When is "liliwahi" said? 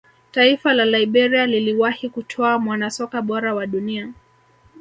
1.45-2.09